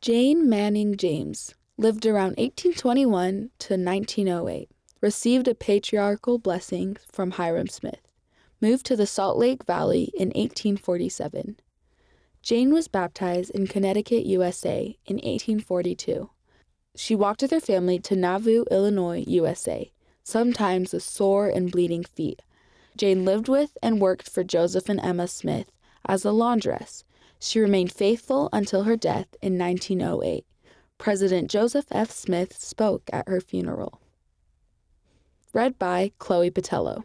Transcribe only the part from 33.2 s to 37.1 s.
her funeral. Read by Chloe Patello.